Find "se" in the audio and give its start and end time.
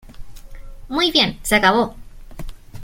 1.43-1.53